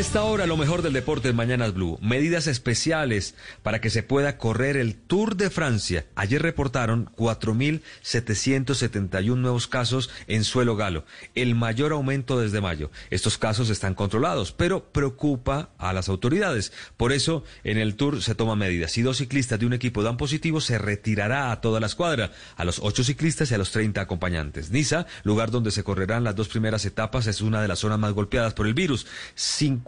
[0.00, 1.98] Esta hora, lo mejor del deporte en Mañanas Blue.
[2.00, 6.06] Medidas especiales para que se pueda correr el Tour de Francia.
[6.14, 11.04] Ayer reportaron 4.771 nuevos casos en suelo galo.
[11.34, 12.90] El mayor aumento desde mayo.
[13.10, 16.72] Estos casos están controlados, pero preocupa a las autoridades.
[16.96, 18.92] Por eso, en el Tour se toman medidas.
[18.92, 22.64] Si dos ciclistas de un equipo dan positivo, se retirará a toda la escuadra, a
[22.64, 24.70] los ocho ciclistas y a los 30 acompañantes.
[24.70, 28.14] Niza, lugar donde se correrán las dos primeras etapas, es una de las zonas más
[28.14, 29.06] golpeadas por el virus.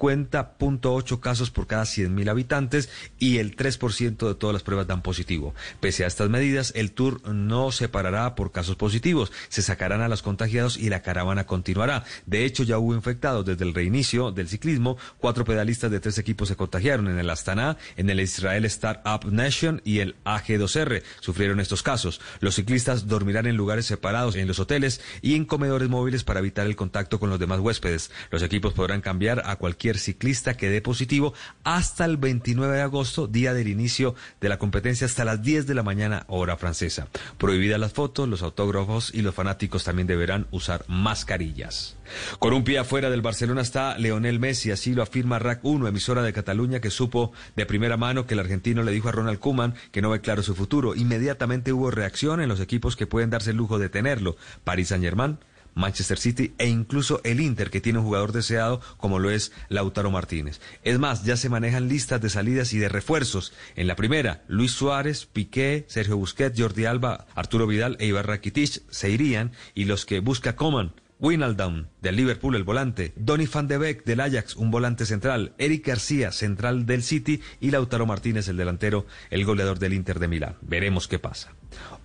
[0.02, 5.54] 50.8 casos por cada 100.000 habitantes y el 3% de todas las pruebas dan positivo.
[5.80, 9.30] Pese a estas medidas, el tour no se parará por casos positivos.
[9.48, 12.04] Se sacarán a los contagiados y la caravana continuará.
[12.26, 14.96] De hecho, ya hubo infectados desde el reinicio del ciclismo.
[15.18, 19.80] Cuatro pedalistas de tres equipos se contagiaron en el Astana, en el Israel Startup Nation
[19.84, 21.02] y el AG2R.
[21.20, 22.20] Sufrieron estos casos.
[22.40, 26.66] Los ciclistas dormirán en lugares separados en los hoteles y en comedores móviles para evitar
[26.66, 28.10] el contacto con los demás huéspedes.
[28.30, 33.26] Los equipos podrán cambiar a cualquier ciclista que dé positivo hasta el 29 de agosto,
[33.26, 37.08] día del inicio de la competencia, hasta las 10 de la mañana, hora francesa.
[37.38, 41.96] Prohibidas las fotos, los autógrafos y los fanáticos también deberán usar mascarillas.
[42.38, 46.22] Con un pie afuera del Barcelona está Leonel Messi, así lo afirma RAC 1, emisora
[46.22, 49.74] de Cataluña, que supo de primera mano que el argentino le dijo a Ronald Koeman
[49.90, 50.94] que no ve claro su futuro.
[50.94, 54.36] Inmediatamente hubo reacción en los equipos que pueden darse el lujo de tenerlo.
[54.64, 55.38] Paris Saint-Germain,
[55.74, 60.10] Manchester City e incluso el Inter, que tiene un jugador deseado como lo es Lautaro
[60.10, 60.60] Martínez.
[60.82, 63.52] Es más, ya se manejan listas de salidas y de refuerzos.
[63.76, 68.82] En la primera, Luis Suárez, Piqué, Sergio Busquets, Jordi Alba, Arturo Vidal e Ibar Rakitic
[68.90, 70.92] se irían y los que busca Coman
[71.22, 75.86] Winaldam del Liverpool, el volante, Donny van de Beek del Ajax, un volante central, Eric
[75.86, 80.56] García, central del City y Lautaro Martínez, el delantero, el goleador del Inter de Milán.
[80.62, 81.52] Veremos qué pasa.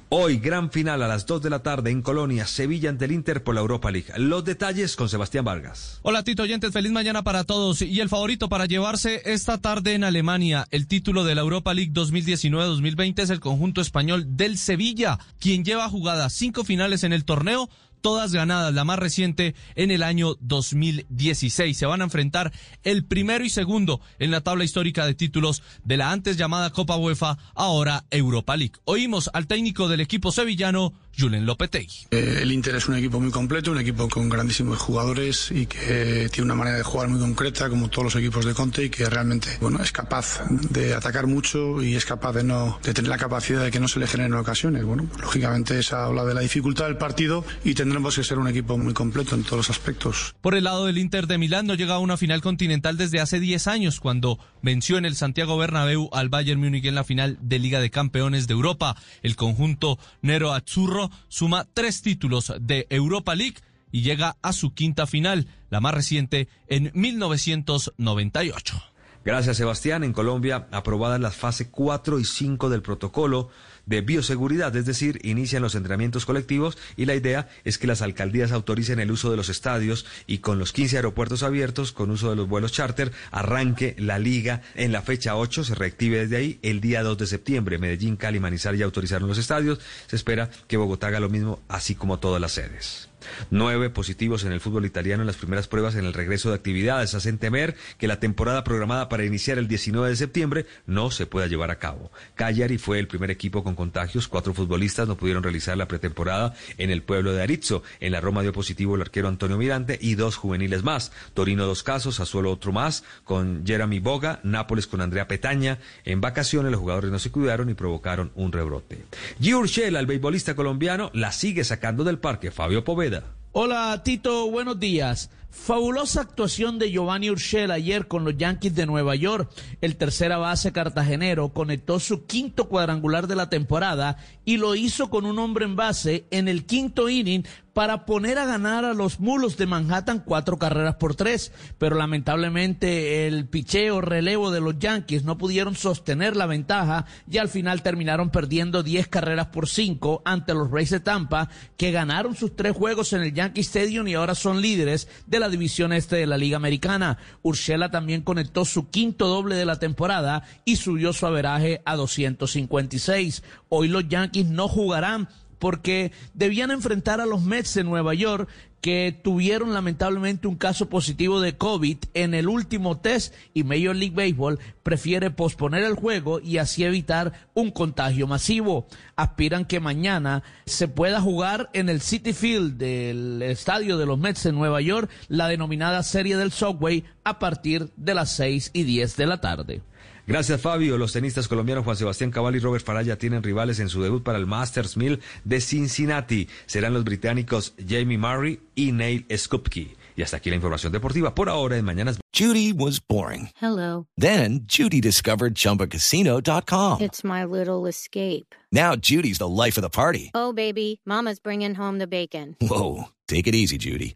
[0.09, 3.43] Hoy, gran final a las 2 de la tarde en Colonia, Sevilla ante el Inter
[3.43, 4.07] por la Europa League.
[4.15, 5.99] Los detalles con Sebastián Vargas.
[6.01, 7.81] Hola Tito Oyentes, feliz mañana para todos.
[7.81, 11.91] Y el favorito para llevarse esta tarde en Alemania el título de la Europa League
[11.91, 17.69] 2019-2020 es el conjunto español del Sevilla, quien lleva jugada cinco finales en el torneo
[18.01, 21.77] todas ganadas, la más reciente en el año 2016.
[21.77, 22.51] Se van a enfrentar
[22.83, 26.97] el primero y segundo en la tabla histórica de títulos de la antes llamada Copa
[26.97, 28.75] UEFA, ahora Europa League.
[28.85, 32.07] Oímos al técnico del equipo sevillano, Julen Lopetegui.
[32.11, 36.29] Eh, el Inter es un equipo muy completo, un equipo con grandísimos jugadores y que
[36.31, 39.09] tiene una manera de jugar muy concreta, como todos los equipos de Conte, y que
[39.09, 43.17] realmente bueno, es capaz de atacar mucho y es capaz de no de tener la
[43.17, 44.83] capacidad de que no se le generen ocasiones.
[44.83, 48.77] Bueno, lógicamente esa habla de la dificultad del partido y tendremos que ser un equipo
[48.77, 50.35] muy completo en todos los aspectos.
[50.41, 53.39] Por el lado del Inter de Milán no llega a una final continental desde hace
[53.39, 57.59] 10 años, cuando venció en el Santiago Bernabéu al Bayern Múnich en la final de
[57.59, 58.95] Liga de Campeones de Europa.
[59.23, 63.57] El conjunto Nero Azzurro suma tres títulos de Europa League
[63.91, 68.83] y llega a su quinta final, la más reciente en 1998.
[69.27, 70.05] Gracias, Sebastián.
[70.05, 73.49] En Colombia, aprobadas las fases 4 y 5 del protocolo
[73.85, 78.53] de bioseguridad, es decir, inician los entrenamientos colectivos y la idea es que las alcaldías
[78.53, 82.37] autoricen el uso de los estadios y con los 15 aeropuertos abiertos, con uso de
[82.37, 86.79] los vuelos charter, arranque la liga en la fecha 8, se reactive desde ahí el
[86.79, 87.79] día 2 de septiembre.
[87.79, 91.95] Medellín, Cali, Manizales ya autorizaron los estadios, se espera que Bogotá haga lo mismo, así
[91.95, 93.09] como todas las sedes.
[93.49, 97.15] Nueve positivos en el fútbol italiano en las primeras pruebas en el regreso de actividades
[97.15, 101.47] hacen temer que la temporada programada para iniciar el 19 de septiembre no se pueda
[101.47, 102.11] llevar a cabo.
[102.35, 104.27] Cagliari fue el primer equipo con contagios.
[104.27, 107.83] Cuatro futbolistas no pudieron realizar la pretemporada en el pueblo de Arizzo.
[107.99, 111.11] En la Roma dio positivo el arquero Antonio Mirante y dos juveniles más.
[111.33, 115.79] Torino dos casos, Azuelo otro más, con Jeremy Boga, Nápoles con Andrea Petaña.
[116.05, 119.05] En vacaciones los jugadores no se cuidaron y provocaron un rebrote.
[119.39, 119.53] G.
[119.55, 122.51] Urshela, el beisbolista colombiano, la sigue sacando del parque.
[122.51, 123.06] Fabio Poveda.
[123.53, 125.29] Hola Tito, buenos días.
[125.57, 129.51] Fabulosa actuación de Giovanni Urshela ayer con los Yankees de Nueva York.
[129.81, 135.25] El tercera base cartagenero conectó su quinto cuadrangular de la temporada y lo hizo con
[135.25, 137.43] un hombre en base en el quinto inning
[137.73, 141.51] para poner a ganar a los mulos de Manhattan cuatro carreras por tres.
[141.77, 147.49] Pero lamentablemente el picheo relevo de los Yankees no pudieron sostener la ventaja y al
[147.49, 152.55] final terminaron perdiendo diez carreras por cinco ante los Rays de Tampa que ganaron sus
[152.55, 156.17] tres juegos en el Yankee Stadium y ahora son líderes de la la división este
[156.17, 157.17] de la Liga Americana.
[157.41, 163.43] Urshela también conectó su quinto doble de la temporada y subió su averaje a 256.
[163.69, 168.49] Hoy los Yankees no jugarán porque debían enfrentar a los Mets de Nueva York
[168.87, 174.15] que tuvieron lamentablemente un caso positivo de COVID en el último test y Major League
[174.15, 178.87] Baseball prefiere posponer el juego y así evitar un contagio masivo.
[179.17, 184.43] Aspiran que mañana se pueda jugar en el City Field del estadio de los Mets
[184.43, 189.17] de Nueva York la denominada Serie del Subway a partir de las 6 y 10
[189.17, 189.81] de la tarde.
[190.27, 190.97] Gracias, Fabio.
[190.97, 194.37] Los tenistas colombianos Juan Sebastián Cabal y Robert Faraya tienen rivales en su debut para
[194.37, 196.49] el Masters 1000 de Cincinnati.
[196.65, 199.95] Serán los británicos Jamie Murray y Neil Skupke.
[200.17, 201.33] Y hasta aquí la información deportiva.
[201.33, 202.19] Por ahora, en Mañanas.
[202.33, 203.49] Judy was boring.
[203.61, 204.07] Hello.
[204.17, 207.01] Then, Judy discovered ChumbaCasino.com.
[207.01, 208.53] It's my little escape.
[208.71, 210.31] Now, Judy's the life of the party.
[210.35, 212.57] Oh, baby, mama's bringing home the bacon.
[212.59, 214.15] Whoa, take it easy, Judy.